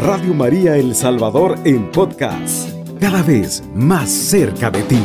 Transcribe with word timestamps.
Radio 0.00 0.32
María 0.32 0.76
El 0.76 0.94
Salvador 0.94 1.58
en 1.64 1.90
podcast, 1.90 2.70
cada 3.00 3.20
vez 3.20 3.64
más 3.74 4.08
cerca 4.08 4.70
de 4.70 4.82
ti. 4.84 5.02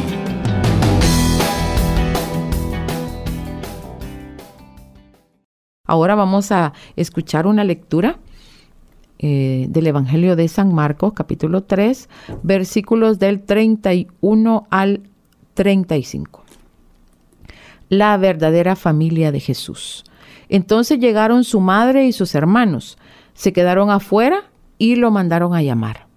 Ahora 5.87 6.13
vamos 6.13 6.51
a 6.51 6.73
escuchar 6.95 7.47
una 7.47 7.63
lectura 7.63 8.19
eh, 9.17 9.65
del 9.67 9.87
Evangelio 9.87 10.35
de 10.35 10.47
San 10.47 10.71
Marcos, 10.71 11.13
capítulo 11.13 11.63
3, 11.63 12.07
versículos 12.43 13.17
del 13.17 13.41
31 13.41 14.67
al 14.69 15.01
35. 15.55 16.43
La 17.89 18.15
verdadera 18.17 18.75
familia 18.75 19.31
de 19.31 19.39
Jesús. 19.39 20.03
Entonces 20.49 20.99
llegaron 20.99 21.43
su 21.43 21.61
madre 21.61 22.05
y 22.05 22.11
sus 22.11 22.35
hermanos, 22.35 22.99
se 23.33 23.53
quedaron 23.53 23.89
afuera 23.89 24.51
y 24.83 24.97
lo 24.97 25.11
mandaron 25.11 25.55
a 25.55 25.61
llamar. 25.61 26.07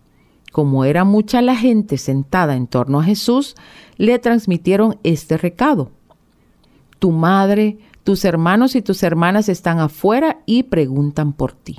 Como 0.50 0.84
era 0.84 1.04
mucha 1.04 1.40
la 1.40 1.54
gente 1.54 1.98
sentada 1.98 2.56
en 2.56 2.66
torno 2.66 2.98
a 2.98 3.04
Jesús, 3.04 3.54
le 3.96 4.18
transmitieron 4.18 4.98
este 5.04 5.38
recado. 5.38 5.92
Tu 6.98 7.12
madre, 7.12 7.78
tus 8.02 8.24
hermanos 8.24 8.74
y 8.74 8.82
tus 8.82 9.04
hermanas 9.04 9.48
están 9.48 9.78
afuera 9.78 10.40
y 10.46 10.64
preguntan 10.64 11.32
por 11.32 11.52
ti. 11.52 11.78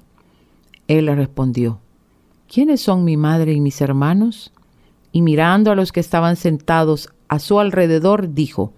Él 0.88 1.08
le 1.08 1.16
respondió, 1.16 1.82
¿quiénes 2.48 2.80
son 2.80 3.04
mi 3.04 3.18
madre 3.18 3.52
y 3.52 3.60
mis 3.60 3.82
hermanos? 3.82 4.54
Y 5.12 5.24
mirando 5.24 5.72
a 5.72 5.76
los 5.76 5.92
que 5.92 6.00
estaban 6.00 6.38
sentados 6.38 7.10
a 7.28 7.40
su 7.40 7.60
alrededor, 7.60 8.34
dijo, 8.34 8.72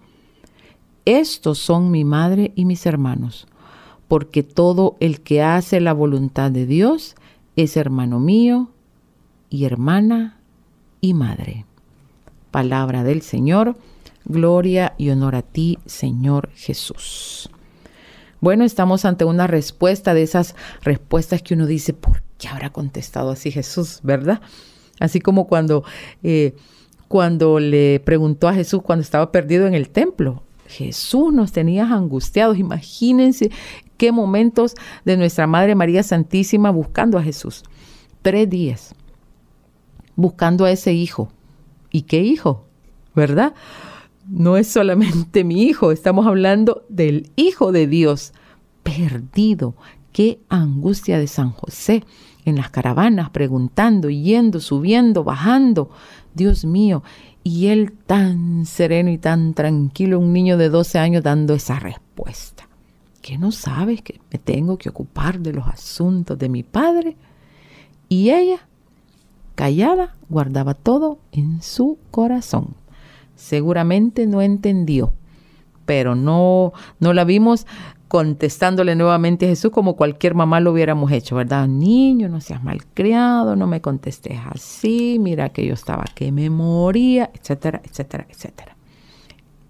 Estos 1.06 1.60
son 1.60 1.92
mi 1.92 2.06
madre 2.06 2.54
y 2.56 2.66
mis 2.66 2.88
hermanos, 2.88 3.46
porque 4.08 4.42
todo 4.42 4.98
el 5.00 5.22
que 5.22 5.44
hace 5.44 5.80
la 5.80 5.94
voluntad 5.94 6.50
de 6.50 6.66
Dios 6.66 7.16
es 7.64 7.76
hermano 7.76 8.20
mío 8.20 8.70
y 9.50 9.66
hermana 9.66 10.38
y 11.02 11.14
madre. 11.14 11.66
Palabra 12.52 13.04
del 13.04 13.22
Señor, 13.22 13.76
gloria 14.24 14.94
y 14.98 15.10
honor 15.10 15.36
a 15.36 15.42
ti, 15.42 15.78
Señor 15.86 16.52
Jesús. 16.56 17.50
Bueno, 18.40 18.64
estamos 18.64 19.04
ante 19.04 19.26
una 19.26 19.46
respuesta 19.46 20.14
de 20.14 20.24
esas 20.24 20.56
respuestas 20.84 21.42
que 21.42 21.54
uno 21.54 21.66
dice, 21.66 21.94
¿por 21.94 22.24
qué 22.38 22.48
habrá 22.48 22.70
contestado 22.70 23.30
así 23.32 23.52
Jesús? 23.52 24.00
¿Verdad? 24.04 24.40
Así 25.02 25.20
como 25.20 25.46
cuando, 25.48 25.84
eh, 26.24 26.56
cuando 27.10 27.60
le 27.60 28.00
preguntó 28.00 28.48
a 28.48 28.54
Jesús 28.54 28.82
cuando 28.84 29.02
estaba 29.02 29.34
perdido 29.34 29.68
en 29.68 29.74
el 29.74 29.90
templo. 29.90 30.44
Jesús 30.66 31.34
nos 31.34 31.52
tenía 31.52 31.92
angustiados. 31.92 32.58
Imagínense 32.58 33.52
qué 34.00 34.12
momentos 34.12 34.74
de 35.06 35.16
nuestra 35.18 35.46
Madre 35.46 35.76
María 35.76 36.02
Santísima 36.02 36.72
buscando 36.72 37.20
a 37.20 37.24
Jesús. 37.24 37.64
Tres 38.24 38.50
días 38.50 38.96
buscando 40.16 40.66
a 40.66 40.72
ese 40.72 40.94
hijo. 40.94 41.32
¿Y 41.92 42.02
qué 42.02 42.22
hijo? 42.22 42.66
¿Verdad? 43.14 43.54
no 44.30 44.58
es 44.58 44.68
solamente 44.68 45.44
mi 45.44 45.64
hijo, 45.64 45.92
estamos 45.92 46.28
hablando 46.28 46.86
del 46.88 47.32
Hijo 47.36 47.72
de 47.72 47.88
Dios 47.88 48.34
perdido. 48.84 49.76
Qué 50.12 50.40
angustia 50.50 51.20
de 51.20 51.28
San 51.28 51.52
José 51.52 52.04
en 52.46 52.56
las 52.56 52.70
caravanas, 52.70 53.30
preguntando, 53.32 54.10
yendo, 54.10 54.60
subiendo, 54.60 55.24
bajando. 55.24 55.90
Dios 56.34 56.66
mío, 56.66 57.04
y 57.44 57.68
él 57.68 57.92
tan 57.92 58.66
sereno 58.66 59.10
y 59.10 59.18
tan 59.18 59.54
tranquilo, 59.54 60.20
un 60.20 60.34
niño 60.34 60.58
de 60.58 60.70
12 60.70 61.00
años 61.00 61.24
dando 61.24 61.54
esa 61.54 61.80
respuesta. 61.80 62.69
¿Qué 63.22 63.38
no 63.38 63.52
sabes 63.52 64.02
que 64.02 64.20
me 64.32 64.40
tengo 64.40 64.78
que 64.78 64.90
ocupar 64.90 65.40
de 65.40 65.54
los 65.54 65.68
asuntos 65.68 66.38
de 66.38 66.50
mi 66.50 66.64
padre? 66.64 67.18
Y 68.08 68.32
ella, 68.32 68.68
callada, 69.56 70.16
guardaba 70.30 70.74
todo 70.74 71.20
en 71.32 71.62
su 71.62 71.98
corazón 72.12 72.76
seguramente 73.40 74.28
no 74.28 74.42
entendió, 74.42 75.14
pero 75.86 76.14
no, 76.14 76.74
no 77.00 77.14
la 77.14 77.24
vimos 77.24 77.66
contestándole 78.10 78.96
nuevamente 78.96 79.46
a 79.46 79.50
Jesús 79.50 79.72
como 79.72 79.96
cualquier 79.96 80.36
mamá 80.36 80.60
lo 80.60 80.74
hubiéramos 80.74 81.12
hecho, 81.12 81.36
¿verdad? 81.38 81.68
Niño, 81.68 82.28
no 82.28 82.42
seas 82.42 82.64
malcriado, 82.64 83.56
no 83.56 83.66
me 83.66 83.82
contestes 83.82 84.38
así, 84.52 85.18
mira 85.20 85.50
que 85.50 85.66
yo 85.66 85.74
estaba 85.74 86.04
que 86.14 86.32
me 86.32 86.50
moría, 86.50 87.32
etcétera, 87.34 87.82
etcétera, 87.84 88.28
etcétera. 88.30 88.76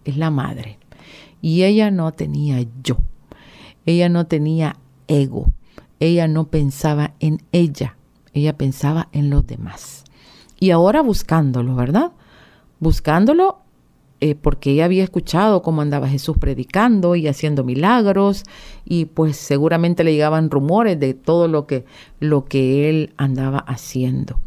Es 0.03 0.17
la 0.17 0.31
madre. 0.31 0.79
Y 1.41 1.63
ella 1.63 1.91
no 1.91 2.11
tenía 2.11 2.65
yo. 2.83 2.97
Ella 3.85 4.09
no 4.09 4.27
tenía 4.27 4.77
ego. 5.07 5.51
Ella 5.99 6.27
no 6.27 6.47
pensaba 6.47 7.13
en 7.19 7.41
ella. 7.51 7.97
Ella 8.33 8.57
pensaba 8.57 9.09
en 9.11 9.29
los 9.29 9.45
demás. 9.45 10.03
Y 10.59 10.71
ahora 10.71 11.01
buscándolo, 11.01 11.75
¿verdad? 11.75 12.11
buscándolo 12.79 13.59
eh, 14.21 14.35
porque 14.35 14.71
ella 14.71 14.85
había 14.85 15.03
escuchado 15.03 15.61
cómo 15.61 15.81
andaba 15.81 16.09
Jesús 16.09 16.37
predicando 16.37 17.15
y 17.15 17.27
haciendo 17.27 17.63
milagros 17.63 18.43
y 18.83 19.05
pues 19.05 19.37
seguramente 19.37 20.03
le 20.03 20.11
llegaban 20.11 20.51
rumores 20.51 20.99
de 20.99 21.13
todo 21.13 21.47
lo 21.47 21.67
que, 21.67 21.85
lo 22.19 22.45
que 22.45 22.89
él 22.89 23.13
andaba 23.15 23.59
haciendo. 23.59 24.41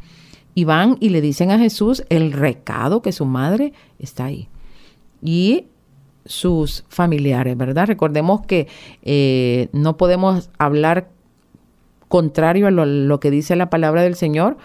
Y 0.55 0.65
van 0.65 0.99
y 1.01 1.09
le 1.09 1.23
dicen 1.23 1.51
a 1.51 1.59
Jesús 1.59 2.05
el 2.11 2.33
recado 2.33 3.01
que 3.01 3.13
su 3.13 3.25
madre 3.25 3.73
está 3.99 4.27
ahí. 4.27 4.49
Y 5.23 5.67
sus 6.25 6.85
familiares, 6.89 7.57
¿verdad? 7.57 7.87
Recordemos 7.87 8.47
que 8.47 8.69
eh, 9.03 9.69
no 9.73 9.97
podemos 9.97 10.51
hablar 10.59 11.09
contrario 12.09 12.67
a 12.67 12.71
lo 12.71 13.21
que 13.21 13.31
dice 13.31 13.57
la 13.57 13.71
palabra 13.71 14.03
del 14.03 14.15
Señor, 14.15 14.57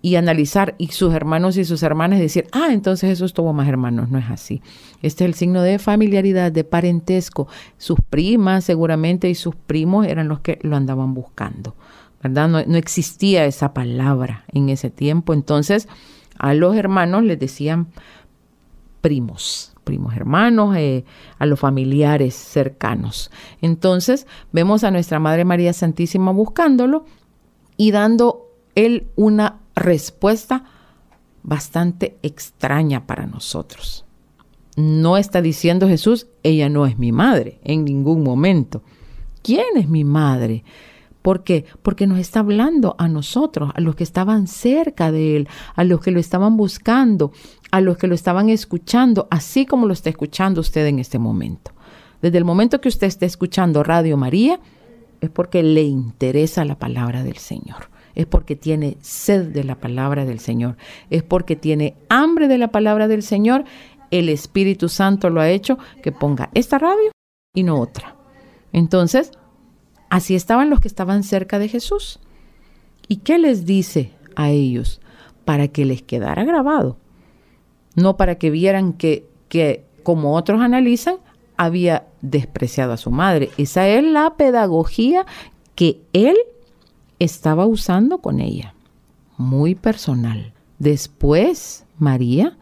y 0.00 0.16
analizar 0.16 0.74
y 0.78 0.88
sus 0.88 1.12
hermanos 1.12 1.56
y 1.56 1.64
sus 1.64 1.82
hermanas 1.82 2.20
decir, 2.20 2.46
ah, 2.52 2.68
entonces 2.70 3.10
Jesús 3.10 3.34
tuvo 3.34 3.52
más 3.52 3.68
hermanos. 3.68 4.08
No 4.10 4.18
es 4.18 4.30
así. 4.30 4.62
Este 5.02 5.24
es 5.24 5.28
el 5.28 5.34
signo 5.34 5.62
de 5.62 5.78
familiaridad, 5.78 6.52
de 6.52 6.64
parentesco. 6.64 7.48
Sus 7.78 7.98
primas 8.08 8.64
seguramente 8.64 9.28
y 9.28 9.34
sus 9.34 9.56
primos 9.56 10.06
eran 10.06 10.28
los 10.28 10.40
que 10.40 10.58
lo 10.62 10.76
andaban 10.76 11.14
buscando. 11.14 11.74
¿Verdad? 12.22 12.48
No, 12.48 12.76
existía 12.76 13.44
esa 13.44 13.74
palabra 13.74 14.44
en 14.48 14.68
ese 14.68 14.90
tiempo. 14.90 15.34
Entonces 15.34 15.88
a 16.38 16.54
los 16.54 16.76
hermanos 16.76 17.24
les 17.24 17.38
decían 17.38 17.88
primos, 19.00 19.74
primos 19.84 20.14
hermanos, 20.14 20.76
eh, 20.76 21.04
a 21.38 21.46
los 21.46 21.60
familiares 21.60 22.34
cercanos. 22.34 23.30
Entonces 23.60 24.26
vemos 24.52 24.84
a 24.84 24.90
nuestra 24.90 25.18
Madre 25.18 25.44
María 25.44 25.72
Santísima 25.72 26.32
buscándolo 26.32 27.04
y 27.76 27.90
dando 27.90 28.50
él 28.74 29.08
una 29.16 29.60
respuesta 29.74 30.64
bastante 31.42 32.18
extraña 32.22 33.06
para 33.06 33.26
nosotros. 33.26 34.04
No 34.76 35.16
está 35.16 35.42
diciendo 35.42 35.88
Jesús, 35.88 36.28
ella 36.42 36.68
no 36.68 36.86
es 36.86 36.98
mi 36.98 37.10
madre, 37.10 37.58
en 37.64 37.84
ningún 37.84 38.22
momento. 38.22 38.82
¿Quién 39.42 39.76
es 39.76 39.88
mi 39.88 40.04
madre? 40.04 40.62
¿Por 41.22 41.44
qué? 41.44 41.64
Porque 41.82 42.06
nos 42.06 42.18
está 42.18 42.40
hablando 42.40 42.94
a 42.98 43.08
nosotros, 43.08 43.70
a 43.74 43.80
los 43.80 43.96
que 43.96 44.04
estaban 44.04 44.46
cerca 44.46 45.12
de 45.12 45.36
Él, 45.36 45.48
a 45.74 45.84
los 45.84 46.00
que 46.00 46.10
lo 46.10 46.20
estaban 46.20 46.56
buscando, 46.56 47.32
a 47.70 47.80
los 47.80 47.98
que 47.98 48.06
lo 48.06 48.14
estaban 48.14 48.48
escuchando, 48.48 49.28
así 49.30 49.66
como 49.66 49.86
lo 49.86 49.92
está 49.92 50.10
escuchando 50.10 50.60
usted 50.60 50.86
en 50.86 50.98
este 50.98 51.18
momento. 51.18 51.72
Desde 52.22 52.38
el 52.38 52.44
momento 52.44 52.80
que 52.80 52.88
usted 52.88 53.06
esté 53.06 53.26
escuchando 53.26 53.82
Radio 53.82 54.16
María, 54.16 54.60
es 55.20 55.30
porque 55.30 55.62
le 55.62 55.82
interesa 55.82 56.64
la 56.64 56.78
palabra 56.78 57.22
del 57.22 57.38
Señor 57.38 57.88
es 58.18 58.26
porque 58.26 58.56
tiene 58.56 58.98
sed 59.00 59.52
de 59.52 59.62
la 59.62 59.76
palabra 59.76 60.24
del 60.24 60.40
Señor, 60.40 60.76
es 61.08 61.22
porque 61.22 61.54
tiene 61.54 61.94
hambre 62.08 62.48
de 62.48 62.58
la 62.58 62.72
palabra 62.72 63.06
del 63.06 63.22
Señor. 63.22 63.64
El 64.10 64.28
Espíritu 64.28 64.88
Santo 64.88 65.30
lo 65.30 65.40
ha 65.40 65.50
hecho 65.50 65.78
que 66.02 66.10
ponga 66.10 66.50
esta 66.52 66.78
radio 66.78 67.12
y 67.54 67.62
no 67.62 67.80
otra. 67.80 68.16
Entonces, 68.72 69.30
así 70.10 70.34
estaban 70.34 70.70
los 70.70 70.80
que 70.80 70.88
estaban 70.88 71.22
cerca 71.22 71.58
de 71.58 71.68
Jesús. 71.68 72.20
¿Y 73.08 73.16
qué 73.16 73.38
les 73.38 73.64
dice 73.64 74.12
a 74.36 74.50
ellos? 74.50 75.00
Para 75.44 75.68
que 75.68 75.84
les 75.84 76.02
quedara 76.02 76.44
grabado, 76.44 76.98
no 77.94 78.16
para 78.16 78.36
que 78.36 78.50
vieran 78.50 78.92
que, 78.92 79.26
que 79.48 79.84
como 80.02 80.34
otros 80.36 80.60
analizan, 80.60 81.16
había 81.56 82.06
despreciado 82.20 82.92
a 82.92 82.98
su 82.98 83.10
madre. 83.10 83.50
Esa 83.56 83.88
es 83.88 84.04
la 84.04 84.36
pedagogía 84.36 85.26
que 85.74 86.00
él 86.12 86.36
estaba 87.18 87.66
usando 87.66 88.18
con 88.18 88.40
ella. 88.40 88.74
Muy 89.36 89.74
personal. 89.74 90.52
Después, 90.78 91.84
María 91.98 92.56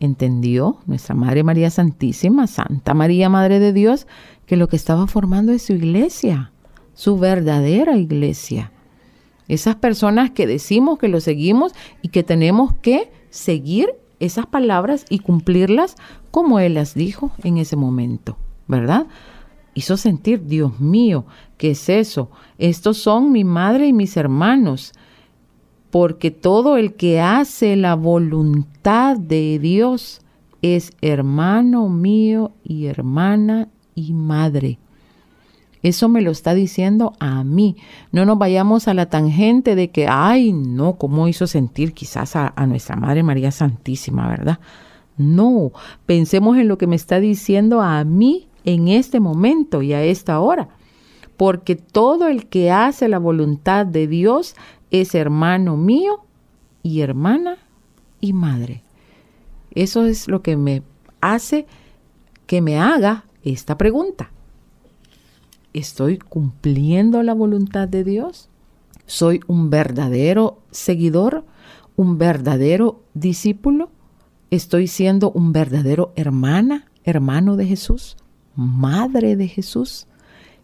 entendió, 0.00 0.78
nuestra 0.86 1.14
Madre 1.14 1.42
María 1.42 1.70
Santísima, 1.70 2.46
Santa 2.46 2.94
María, 2.94 3.28
Madre 3.28 3.58
de 3.58 3.72
Dios, 3.72 4.06
que 4.46 4.56
lo 4.56 4.68
que 4.68 4.76
estaba 4.76 5.06
formando 5.06 5.52
es 5.52 5.62
su 5.62 5.72
iglesia, 5.72 6.52
su 6.94 7.18
verdadera 7.18 7.96
iglesia. 7.96 8.72
Esas 9.46 9.76
personas 9.76 10.30
que 10.30 10.46
decimos 10.46 10.98
que 10.98 11.08
lo 11.08 11.20
seguimos 11.20 11.72
y 12.00 12.08
que 12.08 12.22
tenemos 12.22 12.72
que 12.74 13.12
seguir 13.30 13.90
esas 14.20 14.46
palabras 14.46 15.04
y 15.10 15.18
cumplirlas 15.18 15.96
como 16.30 16.58
Él 16.60 16.74
las 16.74 16.94
dijo 16.94 17.32
en 17.42 17.58
ese 17.58 17.76
momento, 17.76 18.38
¿verdad? 18.66 19.06
hizo 19.74 19.96
sentir, 19.96 20.46
Dios 20.46 20.80
mío, 20.80 21.26
¿qué 21.58 21.72
es 21.72 21.88
eso? 21.88 22.30
Estos 22.58 22.96
son 22.96 23.32
mi 23.32 23.44
madre 23.44 23.88
y 23.88 23.92
mis 23.92 24.16
hermanos. 24.16 24.92
porque 25.90 26.32
todo 26.32 26.76
el 26.76 26.94
que 26.94 27.20
hace 27.20 27.76
la 27.76 27.94
voluntad 27.94 29.16
de 29.16 29.60
Dios 29.60 30.22
es 30.60 30.90
hermano 31.02 31.88
mío 31.88 32.50
y 32.64 32.86
hermana 32.86 33.68
y 33.94 34.12
madre. 34.12 34.80
Eso 35.84 36.08
me 36.08 36.22
lo 36.22 36.30
está 36.30 36.54
diciendo 36.54 37.12
a 37.20 37.44
mí. 37.44 37.76
No 38.10 38.24
nos 38.24 38.38
vayamos 38.38 38.88
a 38.88 38.94
la 38.94 39.10
tangente 39.10 39.74
de 39.74 39.90
que, 39.90 40.08
ay, 40.08 40.54
no, 40.54 40.94
¿cómo 40.94 41.28
hizo 41.28 41.46
sentir 41.46 41.92
quizás 41.92 42.36
a, 42.36 42.54
a, 42.56 42.66
nuestra 42.66 42.96
Madre 42.96 43.22
María 43.22 43.50
Santísima, 43.50 44.26
verdad? 44.26 44.60
No, 45.18 45.72
pensemos 46.06 46.56
en 46.56 46.68
lo 46.68 46.78
que 46.78 46.86
me 46.86 46.96
está 46.96 47.20
diciendo 47.20 47.82
a 47.82 48.02
mí 48.04 48.48
en 48.64 48.88
este 48.88 49.20
momento 49.20 49.82
y 49.82 49.92
a 49.92 50.02
esta 50.02 50.40
hora. 50.40 50.70
Porque 51.36 51.76
todo 51.76 52.28
el 52.28 52.46
que 52.46 52.70
hace 52.70 53.06
la 53.06 53.18
voluntad 53.18 53.84
de 53.84 54.06
Dios 54.06 54.56
es 54.90 55.14
hermano 55.14 55.76
mío 55.76 56.24
y 56.82 57.02
hermana 57.02 57.58
y 58.22 58.32
madre. 58.32 58.82
Eso 59.72 60.06
es 60.06 60.28
lo 60.28 60.40
que 60.40 60.56
me 60.56 60.82
hace 61.20 61.66
que 62.46 62.62
me 62.62 62.78
haga 62.78 63.26
esta 63.42 63.76
pregunta. 63.76 64.30
¿Estoy 65.74 66.18
cumpliendo 66.18 67.24
la 67.24 67.34
voluntad 67.34 67.88
de 67.88 68.04
Dios? 68.04 68.48
¿Soy 69.06 69.40
un 69.48 69.70
verdadero 69.70 70.62
seguidor? 70.70 71.44
¿Un 71.96 72.16
verdadero 72.16 73.02
discípulo? 73.14 73.90
¿Estoy 74.50 74.86
siendo 74.86 75.32
un 75.32 75.52
verdadero 75.52 76.12
hermana, 76.14 76.86
hermano 77.02 77.56
de 77.56 77.66
Jesús? 77.66 78.16
¿Madre 78.54 79.34
de 79.34 79.48
Jesús? 79.48 80.06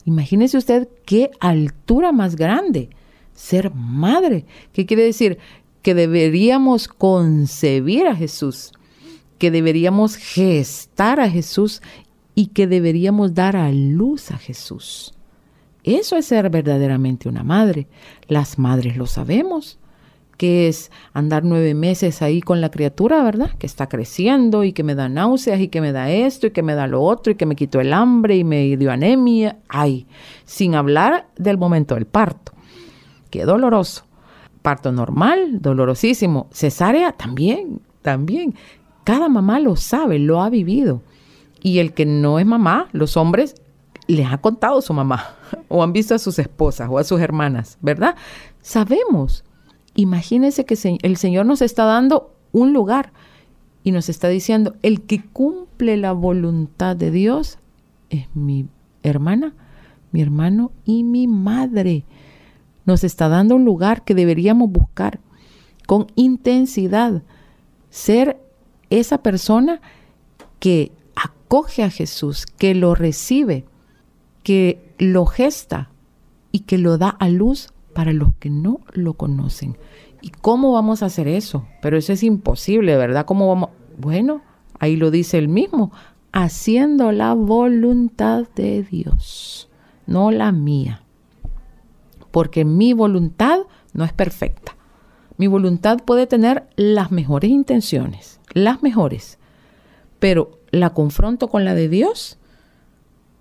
Imagínese 0.05 0.57
usted 0.57 0.89
qué 1.05 1.33
altura 1.41 2.12
más 2.12 2.37
grande 2.37 2.91
ser 3.35 3.75
madre. 3.75 4.47
¿Qué 4.73 4.87
quiere 4.87 5.03
decir? 5.03 5.39
Que 5.83 5.95
deberíamos 5.95 6.87
concebir 6.87 8.07
a 8.07 8.15
Jesús, 8.15 8.71
que 9.39 9.51
deberíamos 9.51 10.15
gestar 10.15 11.19
a 11.19 11.29
Jesús 11.29 11.83
y 12.40 12.46
que 12.46 12.66
deberíamos 12.66 13.34
dar 13.34 13.54
a 13.54 13.70
luz 13.70 14.31
a 14.31 14.38
Jesús. 14.38 15.12
Eso 15.84 16.16
es 16.16 16.25
ser 16.25 16.48
verdaderamente 16.48 17.28
una 17.28 17.44
madre. 17.44 17.87
Las 18.28 18.58
madres 18.58 18.96
lo 18.96 19.04
sabemos, 19.04 19.78
que 20.38 20.66
es 20.66 20.90
andar 21.12 21.44
nueve 21.44 21.75
meses 21.75 22.22
ahí 22.22 22.40
con 22.40 22.62
la 22.62 22.70
criatura, 22.70 23.22
¿verdad? 23.22 23.50
Que 23.58 23.66
está 23.66 23.90
creciendo 23.90 24.64
y 24.64 24.72
que 24.72 24.82
me 24.82 24.94
da 24.94 25.10
náuseas 25.10 25.60
y 25.60 25.69
que 25.69 25.82
me 25.82 25.92
da 25.92 26.10
esto 26.10 26.46
y 26.46 26.52
que 26.52 26.62
me 26.62 26.75
da 26.75 26.87
lo 26.87 27.02
otro 27.02 27.31
y 27.31 27.34
que 27.34 27.44
me 27.44 27.56
quitó 27.56 27.78
el 27.78 27.92
hambre 27.92 28.38
y 28.38 28.44
me 28.44 28.75
dio 28.78 28.90
anemia. 28.90 29.58
Ay, 29.69 30.06
sin 30.46 30.75
hablar 30.75 31.28
del 31.37 31.58
momento 31.58 31.94
del 31.94 32.06
parto. 32.06 32.52
Qué 33.28 33.44
doloroso. 33.44 34.06
Parto 34.62 34.92
normal, 34.92 35.60
dolorosísimo. 35.60 36.48
Cesárea 36.52 37.12
también, 37.12 37.82
también. 38.00 38.54
Cada 39.04 39.28
mamá 39.28 39.60
lo 39.60 39.76
sabe, 39.76 40.19
lo 40.19 40.40
ha 40.40 40.48
vivido. 40.48 41.02
Y 41.62 41.79
el 41.79 41.93
que 41.93 42.07
no 42.07 42.39
es 42.39 42.47
mamá, 42.47 42.89
los 42.93 43.17
hombres, 43.17 43.55
les 44.07 44.27
ha 44.31 44.39
contado 44.39 44.81
su 44.83 44.93
mamá, 44.93 45.37
o 45.69 45.83
han 45.83 45.93
visto 45.93 46.15
a 46.15 46.19
sus 46.19 46.39
esposas 46.39 46.89
o 46.91 46.99
a 46.99 47.05
sus 47.05 47.21
hermanas, 47.21 47.79
¿verdad? 47.81 48.17
Sabemos. 48.61 49.45
Imagínense 49.95 50.65
que 50.65 50.79
el 51.03 51.17
Señor 51.17 51.47
nos 51.47 51.62
está 51.62 51.85
dando 51.85 52.35
un 52.53 52.73
lugar 52.73 53.12
y 53.83 53.93
nos 53.93 54.09
está 54.09 54.29
diciendo, 54.29 54.77
el 54.83 55.03
que 55.03 55.23
cumple 55.23 55.97
la 55.97 56.12
voluntad 56.12 56.97
de 56.97 57.11
Dios 57.11 57.59
es 58.09 58.27
mi 58.35 58.69
hermana, 59.03 59.55
mi 60.12 60.23
hermano 60.23 60.73
y 60.85 61.03
mi 61.05 61.27
madre. 61.27 62.05
Nos 62.85 63.05
está 63.05 63.29
dando 63.29 63.57
un 63.57 63.65
lugar 63.65 64.05
que 64.05 64.15
deberíamos 64.15 64.71
buscar 64.71 65.21
con 65.87 66.07
intensidad, 66.15 67.23
ser 67.91 68.41
esa 68.91 69.23
persona 69.23 69.81
que 70.59 70.93
acoge 71.50 71.82
a 71.82 71.91
Jesús, 71.91 72.47
que 72.47 72.76
lo 72.76 72.94
recibe, 72.94 73.64
que 74.44 74.94
lo 74.99 75.26
gesta 75.26 75.91
y 76.52 76.61
que 76.61 76.79
lo 76.79 76.97
da 76.97 77.08
a 77.08 77.29
luz 77.29 77.73
para 77.93 78.12
los 78.12 78.35
que 78.38 78.50
no 78.50 78.79
lo 78.93 79.14
conocen. 79.14 79.76
¿Y 80.23 80.29
cómo 80.29 80.70
vamos 80.70 81.02
a 81.02 81.06
hacer 81.06 81.26
eso? 81.26 81.67
Pero 81.82 81.99
eso 81.99 82.12
es 82.12 82.23
imposible, 82.23 82.97
¿verdad? 82.97 83.26
¿Cómo 83.26 83.49
vamos? 83.49 83.70
Bueno, 83.99 84.43
ahí 84.79 84.94
lo 84.94 85.11
dice 85.11 85.38
él 85.38 85.49
mismo, 85.49 85.91
haciendo 86.31 87.11
la 87.11 87.35
voluntad 87.35 88.47
de 88.55 88.85
Dios, 88.85 89.69
no 90.06 90.31
la 90.31 90.52
mía. 90.52 91.02
Porque 92.31 92.64
mi 92.64 92.93
voluntad 92.93 93.62
no 93.93 94.05
es 94.05 94.12
perfecta. 94.12 94.76
Mi 95.37 95.49
voluntad 95.49 95.99
puede 96.05 96.29
tener 96.29 96.69
las 96.76 97.11
mejores 97.11 97.50
intenciones, 97.50 98.38
las 98.55 98.85
mejores, 98.85 99.41
pero 100.20 100.60
la 100.70 100.90
confronto 100.90 101.49
con 101.49 101.64
la 101.64 101.75
de 101.75 101.88
Dios 101.88 102.38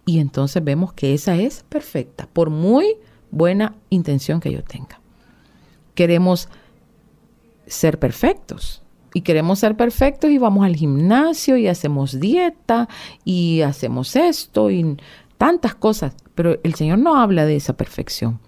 y 0.09 0.19
entonces 0.19 0.63
vemos 0.63 0.93
que 0.93 1.13
esa 1.13 1.35
es 1.35 1.63
perfecta, 1.69 2.27
por 2.33 2.49
muy 2.49 2.95
buena 3.29 3.75
intención 3.91 4.39
que 4.39 4.51
yo 4.51 4.63
tenga. 4.63 4.99
Queremos 5.93 6.49
ser 7.67 7.99
perfectos 7.99 8.81
y 9.13 9.21
queremos 9.21 9.59
ser 9.59 9.77
perfectos 9.77 10.31
y 10.31 10.39
vamos 10.39 10.65
al 10.65 10.75
gimnasio 10.75 11.57
y 11.57 11.67
hacemos 11.67 12.19
dieta 12.19 12.89
y 13.23 13.61
hacemos 13.61 14.15
esto 14.15 14.71
y 14.71 14.97
tantas 15.37 15.75
cosas, 15.75 16.15
pero 16.33 16.59
el 16.63 16.73
Señor 16.73 16.97
no 16.97 17.19
habla 17.19 17.45
de 17.45 17.55
esa 17.55 17.77
perfección. 17.77 18.39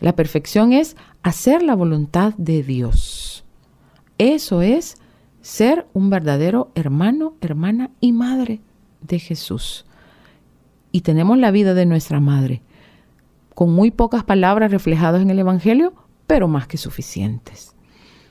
La 0.00 0.14
perfección 0.14 0.74
es 0.74 0.96
hacer 1.22 1.62
la 1.62 1.74
voluntad 1.74 2.34
de 2.36 2.62
Dios. 2.62 3.44
Eso 4.18 4.60
es 4.60 4.98
ser 5.44 5.86
un 5.92 6.08
verdadero 6.08 6.72
hermano, 6.74 7.34
hermana 7.42 7.90
y 8.00 8.12
madre 8.12 8.62
de 9.02 9.18
Jesús. 9.18 9.84
Y 10.90 11.02
tenemos 11.02 11.36
la 11.36 11.50
vida 11.50 11.74
de 11.74 11.84
nuestra 11.84 12.18
madre, 12.18 12.62
con 13.54 13.70
muy 13.70 13.90
pocas 13.90 14.24
palabras 14.24 14.70
reflejadas 14.70 15.20
en 15.20 15.28
el 15.28 15.38
Evangelio, 15.38 15.92
pero 16.26 16.48
más 16.48 16.66
que 16.66 16.78
suficientes. 16.78 17.76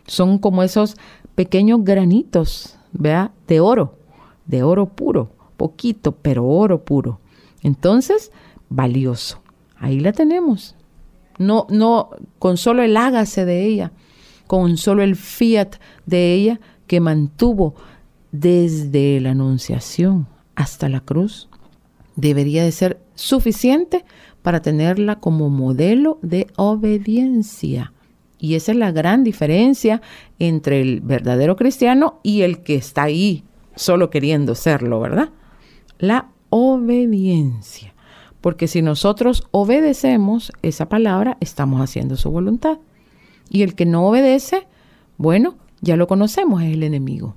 Son 0.08 0.40
como 0.40 0.64
esos 0.64 0.98
pequeños 1.36 1.84
granitos, 1.84 2.80
¿vea? 2.94 3.32
De 3.46 3.60
oro, 3.60 4.00
de 4.48 4.64
oro 4.64 4.88
puro, 4.88 5.36
poquito, 5.56 6.14
pero 6.14 6.48
oro 6.48 6.84
puro. 6.84 7.20
Entonces, 7.62 8.32
valioso. 8.70 9.44
Ahí 9.78 10.00
la 10.00 10.14
tenemos. 10.14 10.76
No, 11.38 11.68
no, 11.70 12.10
con 12.40 12.58
solo 12.58 12.82
el 12.82 12.98
hágase 12.98 13.46
de 13.46 13.68
ella, 13.68 13.92
con 14.48 14.78
solo 14.78 15.04
el 15.04 15.16
fiat 15.16 15.76
de 16.08 16.34
ella, 16.34 16.60
que 16.88 17.00
mantuvo 17.00 17.76
desde 18.32 19.20
la 19.22 19.32
anunciación 19.32 20.28
hasta 20.56 20.90
la 20.90 21.00
cruz 21.00 21.50
debería 22.16 22.64
de 22.64 22.72
ser 22.72 23.00
suficiente 23.16 24.06
para 24.42 24.62
tenerla 24.62 25.20
como 25.20 25.50
modelo 25.50 26.20
de 26.22 26.48
obediencia. 26.58 27.94
Y 28.40 28.56
esa 28.56 28.74
es 28.74 28.78
la 28.78 28.92
gran 28.92 29.24
diferencia 29.24 30.02
entre 30.38 30.82
el 30.82 31.02
verdadero 31.02 31.56
cristiano 31.56 32.20
y 32.24 32.42
el 32.42 32.62
que 32.62 32.76
está 32.76 33.04
ahí 33.04 33.44
solo 33.76 34.10
queriendo 34.10 34.54
serlo, 34.54 35.00
¿verdad? 35.00 35.30
La 35.98 36.30
obediencia. 36.50 37.94
Porque 38.42 38.68
si 38.68 38.82
nosotros 38.82 39.48
obedecemos 39.52 40.52
esa 40.62 40.90
palabra, 40.90 41.38
estamos 41.40 41.80
haciendo 41.80 42.18
su 42.18 42.30
voluntad. 42.30 42.80
Y 43.50 43.62
el 43.62 43.76
que 43.76 43.86
no 43.86 44.06
obedece, 44.06 44.68
bueno, 45.18 45.56
ya 45.84 45.98
lo 45.98 46.08
conocemos, 46.08 46.64
es 46.64 46.74
el 46.74 46.82
enemigo. 46.82 47.36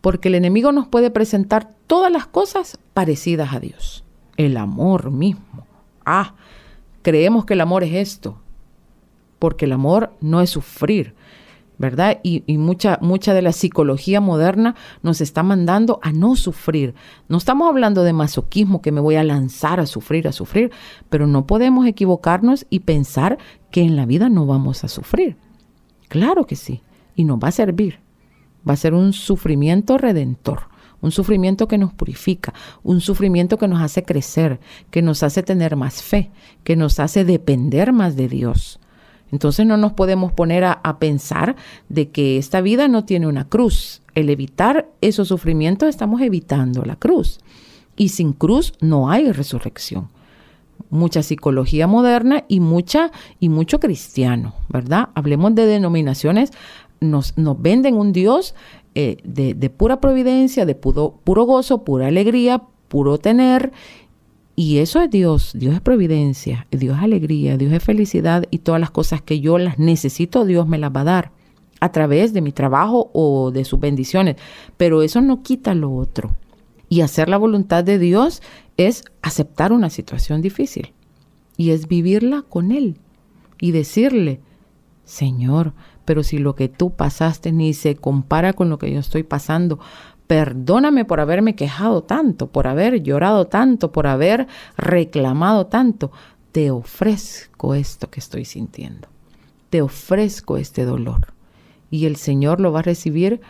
Porque 0.00 0.28
el 0.28 0.36
enemigo 0.36 0.70
nos 0.70 0.86
puede 0.86 1.10
presentar 1.10 1.74
todas 1.88 2.10
las 2.10 2.26
cosas 2.26 2.78
parecidas 2.94 3.52
a 3.52 3.60
Dios. 3.60 4.04
El 4.36 4.56
amor 4.56 5.10
mismo. 5.10 5.66
Ah, 6.06 6.34
creemos 7.02 7.44
que 7.44 7.54
el 7.54 7.60
amor 7.60 7.82
es 7.82 7.94
esto. 7.94 8.38
Porque 9.40 9.64
el 9.64 9.72
amor 9.72 10.12
no 10.20 10.40
es 10.40 10.50
sufrir, 10.50 11.14
¿verdad? 11.78 12.20
Y, 12.22 12.44
mucha, 12.58 12.98
mucha 13.02 13.34
de 13.34 13.42
la 13.42 13.52
psicología 13.52 14.20
moderna 14.20 14.76
nos 15.02 15.20
está 15.20 15.42
mandando 15.42 15.98
a 16.02 16.12
no 16.12 16.36
sufrir. 16.36 16.94
No 17.28 17.38
estamos 17.38 17.68
hablando 17.68 18.04
de 18.04 18.12
masoquismo, 18.12 18.82
que 18.82 18.92
me 18.92 19.00
voy 19.00 19.16
a 19.16 19.24
lanzar 19.24 19.80
a 19.80 19.86
sufrir, 19.86 20.28
a 20.28 20.32
sufrir, 20.32 20.70
pero 21.08 21.26
no 21.26 21.44
podemos 21.44 21.86
equivocarnos 21.86 22.66
y 22.70 22.80
pensar 22.80 23.38
que 23.72 23.82
en 23.82 23.96
la 23.96 24.06
vida 24.06 24.28
no 24.28 24.46
vamos 24.46 24.84
a 24.84 24.88
sufrir. 24.88 25.36
Claro 26.08 26.46
que 26.46 26.54
sí 26.54 26.82
y 27.14 27.24
nos 27.24 27.38
va 27.38 27.48
a 27.48 27.52
servir. 27.52 28.00
Va 28.68 28.74
a 28.74 28.76
ser 28.76 28.94
un 28.94 29.12
sufrimiento 29.12 29.98
redentor, 29.98 30.68
un 31.00 31.10
sufrimiento 31.10 31.66
que 31.66 31.78
nos 31.78 31.92
purifica, 31.92 32.52
un 32.82 33.00
sufrimiento 33.00 33.58
que 33.58 33.68
nos 33.68 33.80
hace 33.80 34.02
crecer, 34.02 34.60
que 34.90 35.02
nos 35.02 35.22
hace 35.22 35.42
tener 35.42 35.76
más 35.76 36.02
fe, 36.02 36.30
que 36.64 36.76
nos 36.76 37.00
hace 37.00 37.24
depender 37.24 37.92
más 37.92 38.16
de 38.16 38.28
Dios. 38.28 38.80
Entonces 39.32 39.64
no 39.64 39.76
nos 39.76 39.92
podemos 39.92 40.32
poner 40.32 40.64
a, 40.64 40.72
a, 40.72 40.98
pensar 40.98 41.56
de 41.88 42.10
que 42.10 42.36
esta 42.36 42.60
vida 42.60 42.88
no 42.88 43.04
tiene 43.04 43.28
una 43.28 43.48
cruz. 43.48 44.02
El 44.14 44.28
evitar 44.28 44.88
esos 45.00 45.28
sufrimientos 45.28 45.88
estamos 45.88 46.20
evitando 46.20 46.84
la 46.84 46.96
cruz. 46.96 47.38
Y 47.96 48.08
sin 48.08 48.32
cruz 48.32 48.72
no 48.80 49.10
hay 49.10 49.30
resurrección. 49.30 50.08
mucha 50.88 51.22
psicología 51.22 51.86
moderna 51.86 52.44
y 52.48 52.58
mucha 52.58 53.12
y 53.38 53.48
mucho 53.48 53.78
cristiano, 53.78 54.54
¿verdad? 54.68 55.10
Hablemos 55.14 55.54
de 55.54 55.66
denominaciones, 55.66 56.50
nos, 57.00 57.36
nos 57.36 57.60
venden 57.60 57.96
un 57.96 58.12
Dios 58.12 58.54
eh, 58.94 59.18
de, 59.24 59.54
de, 59.54 59.70
pura 59.70 60.00
providencia, 60.00 60.66
de 60.66 60.74
puro, 60.74 61.20
puro 61.24 61.44
gozo, 61.44 61.84
pura 61.84 62.08
alegría, 62.08 62.62
puro 62.88 63.18
tener. 63.18 63.72
Y 64.56 64.78
eso 64.78 65.00
es 65.00 65.10
Dios, 65.10 65.52
Dios 65.54 65.74
es 65.74 65.80
providencia, 65.80 66.66
Dios 66.70 66.98
es 66.98 67.02
alegría, 67.02 67.56
Dios 67.56 67.72
es 67.72 67.82
felicidad 67.82 68.44
y 68.50 68.58
todas 68.58 68.80
las 68.80 68.90
cosas 68.90 69.22
que 69.22 69.40
yo 69.40 69.56
las 69.58 69.78
necesito, 69.78 70.44
Dios 70.44 70.66
me 70.68 70.76
las 70.76 70.94
va 70.94 71.00
a 71.00 71.04
dar 71.04 71.32
a 71.80 71.92
través 71.92 72.34
de 72.34 72.42
mi 72.42 72.52
trabajo 72.52 73.10
o 73.14 73.50
de 73.52 73.64
sus 73.64 73.80
bendiciones. 73.80 74.36
Pero 74.76 75.02
eso 75.02 75.20
no 75.22 75.42
quita 75.42 75.74
lo 75.74 75.94
otro. 75.94 76.36
Y 76.88 77.00
hacer 77.00 77.28
la 77.28 77.38
voluntad 77.38 77.84
de 77.84 77.98
Dios 77.98 78.42
es 78.76 79.04
aceptar 79.22 79.72
una 79.72 79.88
situación 79.88 80.42
difícil 80.42 80.92
y 81.56 81.70
es 81.70 81.88
vivirla 81.88 82.42
con 82.42 82.72
Él 82.72 82.98
y 83.60 83.70
decirle, 83.70 84.40
Señor, 85.04 85.72
pero 86.10 86.24
si 86.24 86.38
lo 86.38 86.56
que 86.56 86.68
tú 86.68 86.90
pasaste 86.90 87.52
ni 87.52 87.72
se 87.72 87.94
compara 87.94 88.52
con 88.52 88.68
lo 88.68 88.78
que 88.78 88.92
yo 88.92 88.98
estoy 88.98 89.22
pasando, 89.22 89.78
perdóname 90.26 91.04
por 91.04 91.20
haberme 91.20 91.54
quejado 91.54 92.02
tanto, 92.02 92.48
por 92.48 92.66
haber 92.66 93.04
llorado 93.04 93.46
tanto, 93.46 93.92
por 93.92 94.08
haber 94.08 94.48
reclamado 94.76 95.68
tanto. 95.68 96.10
Te 96.50 96.72
ofrezco 96.72 97.76
esto 97.76 98.10
que 98.10 98.18
estoy 98.18 98.44
sintiendo. 98.44 99.06
Te 99.68 99.82
ofrezco 99.82 100.56
este 100.56 100.84
dolor. 100.84 101.32
Y 101.92 102.06
el 102.06 102.16
Señor 102.16 102.58
lo 102.58 102.72
va 102.72 102.80
a 102.80 102.82
recibir 102.82 103.40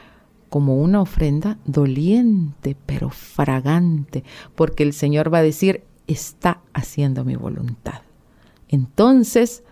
como 0.51 0.83
una 0.83 1.01
ofrenda 1.01 1.57
doliente, 1.65 2.77
pero 2.85 3.09
fragante, 3.09 4.23
porque 4.55 4.83
el 4.83 4.93
Señor 4.93 5.33
va 5.33 5.39
a 5.39 5.43
decir, 5.43 5.85
está 6.07 6.61
haciendo 6.75 7.25
mi 7.25 7.37
voluntad. 7.37 8.03
Entonces 8.69 9.63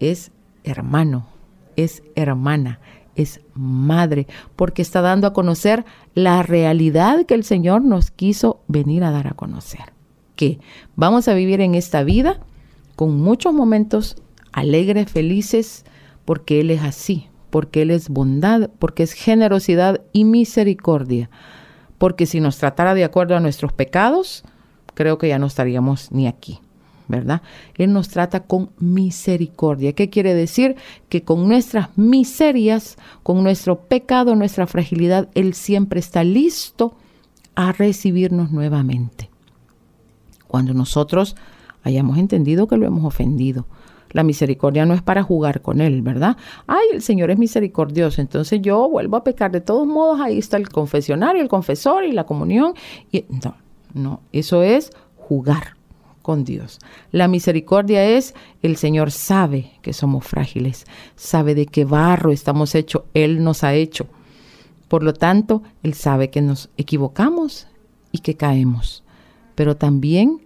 es 0.00 0.30
hermano, 0.62 1.33
es 1.76 2.02
hermana, 2.14 2.80
es 3.16 3.40
madre, 3.54 4.26
porque 4.56 4.82
está 4.82 5.00
dando 5.00 5.26
a 5.26 5.32
conocer 5.32 5.84
la 6.14 6.42
realidad 6.42 7.26
que 7.26 7.34
el 7.34 7.44
Señor 7.44 7.82
nos 7.82 8.10
quiso 8.10 8.60
venir 8.66 9.04
a 9.04 9.10
dar 9.10 9.26
a 9.28 9.34
conocer. 9.34 9.92
Que 10.36 10.58
vamos 10.96 11.28
a 11.28 11.34
vivir 11.34 11.60
en 11.60 11.74
esta 11.74 12.02
vida 12.02 12.40
con 12.96 13.20
muchos 13.20 13.52
momentos 13.52 14.16
alegres, 14.52 15.10
felices, 15.10 15.84
porque 16.24 16.60
Él 16.60 16.70
es 16.70 16.82
así, 16.82 17.28
porque 17.50 17.82
Él 17.82 17.90
es 17.90 18.08
bondad, 18.08 18.70
porque 18.78 19.02
es 19.02 19.12
generosidad 19.12 20.00
y 20.12 20.24
misericordia. 20.24 21.30
Porque 21.98 22.26
si 22.26 22.40
nos 22.40 22.58
tratara 22.58 22.94
de 22.94 23.04
acuerdo 23.04 23.36
a 23.36 23.40
nuestros 23.40 23.72
pecados, 23.72 24.44
creo 24.94 25.18
que 25.18 25.28
ya 25.28 25.38
no 25.38 25.46
estaríamos 25.46 26.10
ni 26.12 26.26
aquí, 26.26 26.60
¿verdad? 27.08 27.42
Él 27.76 27.92
nos 27.92 28.08
trata 28.08 28.40
con 28.40 28.70
misericordia. 28.78 29.92
¿Qué 29.92 30.10
quiere 30.10 30.34
decir? 30.34 30.76
Que 31.08 31.22
con 31.22 31.48
nuestras 31.48 31.96
miserias, 31.96 32.96
con 33.22 33.42
nuestro 33.42 33.80
pecado, 33.80 34.34
nuestra 34.36 34.66
fragilidad, 34.66 35.28
Él 35.34 35.54
siempre 35.54 36.00
está 36.00 36.24
listo 36.24 36.94
a 37.54 37.72
recibirnos 37.72 38.50
nuevamente. 38.50 39.30
Cuando 40.48 40.72
nosotros 40.72 41.36
hayamos 41.82 42.18
entendido 42.18 42.66
que 42.66 42.76
lo 42.76 42.86
hemos 42.86 43.04
ofendido, 43.04 43.66
la 44.10 44.22
misericordia 44.22 44.86
no 44.86 44.94
es 44.94 45.02
para 45.02 45.24
jugar 45.24 45.60
con 45.60 45.80
Él, 45.80 46.00
¿verdad? 46.00 46.36
Ay, 46.66 46.86
el 46.92 47.02
Señor 47.02 47.30
es 47.32 47.38
misericordioso, 47.38 48.20
entonces 48.20 48.62
yo 48.62 48.88
vuelvo 48.88 49.16
a 49.16 49.24
pecar. 49.24 49.50
De 49.50 49.60
todos 49.60 49.86
modos, 49.86 50.20
ahí 50.20 50.38
está 50.38 50.56
el 50.56 50.68
confesionario, 50.68 51.42
el 51.42 51.48
confesor 51.48 52.04
y 52.04 52.12
la 52.12 52.24
comunión. 52.24 52.74
Y, 53.10 53.24
no, 53.28 53.56
no, 53.92 54.20
eso 54.32 54.62
es 54.62 54.92
jugar 55.16 55.76
con 56.24 56.42
Dios. 56.42 56.78
La 57.12 57.28
misericordia 57.28 58.02
es, 58.02 58.34
el 58.62 58.76
Señor 58.76 59.10
sabe 59.10 59.72
que 59.82 59.92
somos 59.92 60.26
frágiles, 60.26 60.86
sabe 61.16 61.54
de 61.54 61.66
qué 61.66 61.84
barro 61.84 62.32
estamos 62.32 62.74
hechos, 62.74 63.02
Él 63.12 63.44
nos 63.44 63.62
ha 63.62 63.74
hecho. 63.74 64.06
Por 64.88 65.02
lo 65.02 65.12
tanto, 65.12 65.62
Él 65.82 65.92
sabe 65.92 66.30
que 66.30 66.40
nos 66.40 66.70
equivocamos 66.78 67.66
y 68.10 68.20
que 68.20 68.36
caemos, 68.36 69.04
pero 69.54 69.76
también 69.76 70.40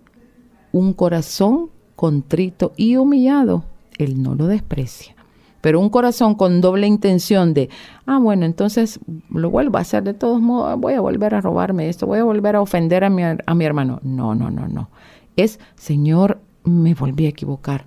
un 0.73 0.95
corazón 0.95 1.71
contrito 1.95 2.73
y 2.77 2.97
humillado, 2.97 3.63
Él 3.99 4.21
no 4.21 4.35
lo 4.35 4.49
desprecia. 4.49 5.15
Pero 5.61 5.79
un 5.79 5.91
corazón 5.91 6.35
con 6.35 6.61
doble 6.61 6.89
intención 6.89 7.55
de, 7.55 7.69
ah, 8.05 8.19
bueno, 8.19 8.47
entonces 8.47 8.99
lo 9.31 9.51
vuelvo 9.51 9.79
a 9.79 9.83
hacer 9.83 10.03
de 10.03 10.15
todos 10.15 10.41
modos, 10.41 10.77
voy 10.81 10.95
a 10.95 11.01
volver 11.01 11.37
a 11.37 11.41
robarme 11.41 11.89
esto, 11.89 12.07
voy 12.07 12.19
a 12.19 12.25
volver 12.25 12.57
a 12.57 12.63
ofender 12.63 13.05
a 13.05 13.11
mi, 13.11 13.23
a 13.23 13.55
mi 13.55 13.65
hermano. 13.65 14.01
No, 14.03 14.35
no, 14.35 14.51
no, 14.51 14.67
no. 14.67 14.89
Es, 15.39 15.59
Señor, 15.77 16.41
me 16.65 16.95
volví 16.95 17.27
a 17.27 17.31
equivocar. 17.31 17.87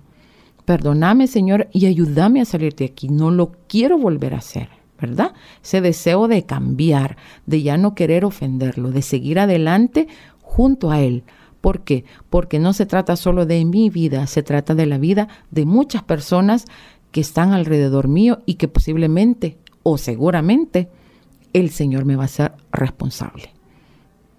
Perdóname, 0.64 1.26
Señor, 1.28 1.68
y 1.72 1.86
ayúdame 1.86 2.40
a 2.40 2.44
salir 2.44 2.74
de 2.74 2.86
aquí. 2.86 3.08
No 3.08 3.30
lo 3.30 3.52
quiero 3.68 3.98
volver 3.98 4.34
a 4.34 4.38
hacer, 4.38 4.68
¿verdad? 5.00 5.34
Ese 5.62 5.80
deseo 5.80 6.26
de 6.26 6.44
cambiar, 6.44 7.16
de 7.46 7.62
ya 7.62 7.76
no 7.76 7.94
querer 7.94 8.24
ofenderlo, 8.24 8.90
de 8.90 9.02
seguir 9.02 9.38
adelante 9.38 10.08
junto 10.42 10.90
a 10.90 11.00
Él 11.00 11.24
¿Por 11.62 11.84
qué? 11.84 12.04
Porque 12.28 12.58
no 12.58 12.74
se 12.74 12.86
trata 12.86 13.16
solo 13.16 13.46
de 13.46 13.64
mi 13.64 13.88
vida, 13.88 14.26
se 14.26 14.42
trata 14.42 14.74
de 14.74 14.84
la 14.84 14.98
vida 14.98 15.28
de 15.52 15.64
muchas 15.64 16.02
personas 16.02 16.66
que 17.12 17.20
están 17.20 17.52
alrededor 17.52 18.08
mío 18.08 18.40
y 18.46 18.54
que 18.54 18.66
posiblemente 18.66 19.58
o 19.84 19.96
seguramente 19.96 20.90
el 21.52 21.70
Señor 21.70 22.04
me 22.04 22.16
va 22.16 22.24
a 22.24 22.28
ser 22.28 22.52
responsable. 22.72 23.54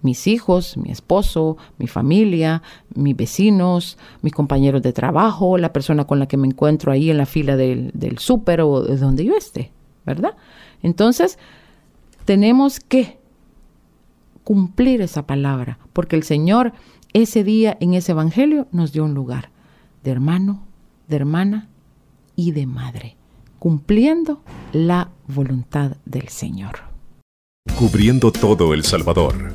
Mis 0.04 0.28
hijos, 0.28 0.76
mi 0.76 0.92
esposo, 0.92 1.56
mi 1.78 1.88
familia, 1.88 2.62
mis 2.94 3.16
vecinos, 3.16 3.98
mis 4.22 4.32
compañeros 4.32 4.82
de 4.82 4.92
trabajo, 4.92 5.58
la 5.58 5.72
persona 5.72 6.04
con 6.04 6.20
la 6.20 6.28
que 6.28 6.36
me 6.36 6.46
encuentro 6.46 6.92
ahí 6.92 7.10
en 7.10 7.16
la 7.18 7.26
fila 7.26 7.56
del, 7.56 7.90
del 7.94 8.18
súper 8.18 8.60
o 8.60 8.82
de 8.82 8.96
donde 8.96 9.24
yo 9.24 9.36
esté, 9.36 9.72
¿verdad? 10.06 10.36
Entonces, 10.82 11.38
tenemos 12.24 12.78
que 12.78 13.18
cumplir 14.44 15.00
esa 15.00 15.26
palabra, 15.26 15.78
porque 15.92 16.16
el 16.16 16.22
Señor 16.22 16.72
ese 17.14 17.44
día 17.44 17.76
en 17.80 17.94
ese 17.94 18.12
Evangelio 18.12 18.66
nos 18.72 18.92
dio 18.92 19.04
un 19.04 19.14
lugar 19.14 19.50
de 20.02 20.10
hermano, 20.10 20.66
de 21.08 21.16
hermana 21.16 21.68
y 22.36 22.50
de 22.50 22.66
madre, 22.66 23.16
cumpliendo 23.58 24.42
la 24.72 25.10
voluntad 25.28 25.96
del 26.04 26.28
Señor. 26.28 26.80
Cubriendo 27.78 28.30
todo 28.30 28.74
El 28.74 28.84
Salvador. 28.84 29.54